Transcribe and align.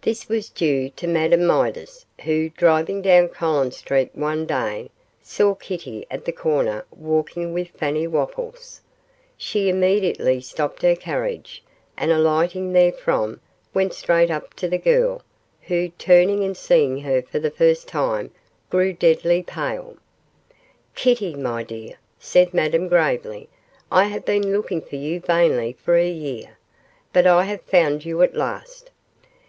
This 0.00 0.28
was 0.28 0.48
due 0.50 0.90
to 0.96 1.06
Madame 1.06 1.46
Midas, 1.46 2.04
who, 2.22 2.48
driving 2.48 3.02
down 3.02 3.28
Collins 3.28 3.76
Street 3.76 4.10
one 4.16 4.44
day, 4.44 4.90
saw 5.22 5.54
Kitty 5.54 6.04
at 6.10 6.24
the 6.24 6.32
corner 6.32 6.84
walking 6.90 7.52
with 7.54 7.68
Fanny 7.68 8.08
Wopples. 8.08 8.80
She 9.36 9.68
immediately 9.68 10.40
stopped 10.40 10.82
her 10.82 10.96
carriage, 10.96 11.62
and 11.96 12.10
alighting 12.10 12.72
therefrom, 12.72 13.38
went 13.72 13.94
straight 13.94 14.28
up 14.28 14.54
to 14.54 14.66
the 14.66 14.76
girl, 14.76 15.22
who, 15.62 15.90
turning 15.90 16.42
and 16.42 16.56
seeing 16.56 17.02
her 17.02 17.22
for 17.22 17.38
the 17.38 17.48
first 17.52 17.86
time, 17.86 18.32
grew 18.70 18.92
deadly 18.92 19.40
pale. 19.40 19.96
'Kitty, 20.96 21.36
my 21.36 21.62
dear,' 21.62 21.98
said 22.18 22.52
Madame, 22.52 22.88
gravely, 22.88 23.48
'I 23.92 24.04
have 24.06 24.24
been 24.24 24.52
looking 24.52 24.80
for 24.82 24.96
you 24.96 25.20
vainly 25.20 25.74
for 25.80 25.94
a 25.94 26.10
year 26.10 26.56
but 27.12 27.24
I 27.24 27.44
have 27.44 27.62
found 27.62 28.04
you 28.04 28.20
at 28.22 28.34
last. 28.34 28.90